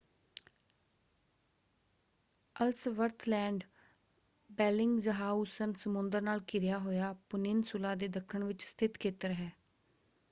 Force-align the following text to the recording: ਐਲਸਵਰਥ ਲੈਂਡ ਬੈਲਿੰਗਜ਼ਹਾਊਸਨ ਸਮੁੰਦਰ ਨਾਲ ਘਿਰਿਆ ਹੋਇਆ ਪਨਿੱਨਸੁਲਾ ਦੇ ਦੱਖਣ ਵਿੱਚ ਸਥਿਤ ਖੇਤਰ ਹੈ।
ਐਲਸਵਰਥ 2.55 3.27
ਲੈਂਡ 3.27 3.63
ਬੈਲਿੰਗਜ਼ਹਾਊਸਨ 4.49 5.73
ਸਮੁੰਦਰ 5.73 6.21
ਨਾਲ 6.21 6.41
ਘਿਰਿਆ 6.53 6.79
ਹੋਇਆ 6.79 7.13
ਪਨਿੱਨਸੁਲਾ 7.29 7.95
ਦੇ 7.95 8.07
ਦੱਖਣ 8.07 8.43
ਵਿੱਚ 8.43 8.63
ਸਥਿਤ 8.63 8.97
ਖੇਤਰ 8.99 9.31
ਹੈ। 9.31 9.51